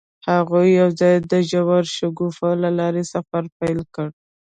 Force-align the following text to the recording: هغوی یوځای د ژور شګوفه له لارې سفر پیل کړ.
هغوی 0.29 0.67
یوځای 0.81 1.15
د 1.31 1.33
ژور 1.49 1.83
شګوفه 1.97 2.49
له 2.63 2.69
لارې 2.79 3.03
سفر 3.13 3.43
پیل 3.59 3.79
کړ. 3.95 4.07